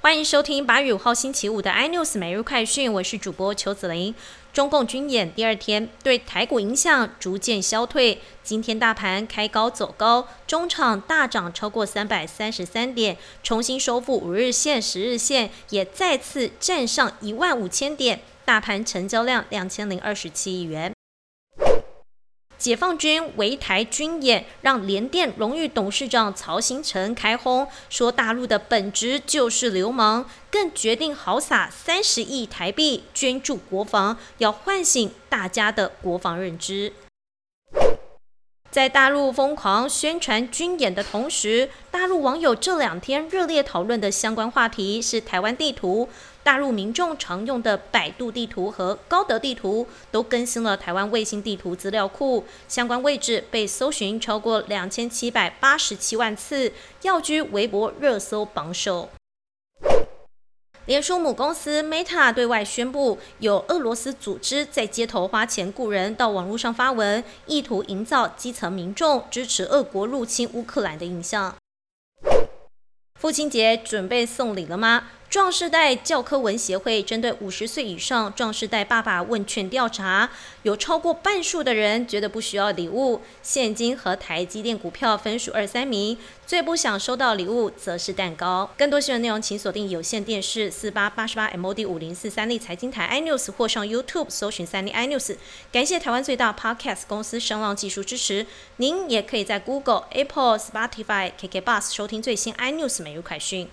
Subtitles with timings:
[0.00, 4.14] 欢迎收听八月五号星期五的 iNews 每日快讯，我是主播邱子玲。
[4.52, 8.20] 中共军演第二天，对台股影响逐渐消退。
[8.44, 18.20] 今天大盘开高走高，中场大涨超过三百三十三点，重新收复五日线、十日线，也再次站上一万五千点。
[18.44, 20.97] 大盘成交量两千零二十七亿元。
[22.58, 36.92] 解放军围台军演，让联电荣誉董事长曹行成开轰，说大陆的本质就是流氓，更决定豪撒三十亿台币捐助国防，要唤醒大家的国防认知。
[38.70, 46.08] 在大陆疯狂宣传军演的同时，大陆网友这两天热烈讨论的相关话题是台湾地图。
[46.42, 56.72] 大陆民众常用的百度地图和高德地图都更新了台湾卫星地图资料库，相关位置被搜寻超过两千七百八十七万次，
[57.02, 59.08] 要居微博热搜榜首。
[60.88, 71.54] 脸书母公司 Meta 对外宣布，有俄罗斯组织在街头花钱雇人到网络上发文，意图营造基层民众支持俄国入侵乌克兰的印象。
[73.20, 75.10] 父亲节准备送礼了吗？
[75.30, 80.30] 壮世代教科文协会针对五十岁以上壮世代爸爸问卷调查，
[80.62, 88.70] 有超过半数的人觉得不需要礼物，现金和台积电股票分属二三名，最不想收到礼物则是蛋糕。
[88.78, 95.36] 更多新闻内容，请锁定有线电视四八八十八 MOD 五零四三立财经台 iNews 或上 YouTube 搜寻三立 iNews。
[95.70, 98.46] 感谢台湾最大 Podcast 公司声浪技术支持。
[98.78, 103.68] 您也可以在 Google、Apple、Spotify、KK Bus 收听最新 iNews 每日快讯。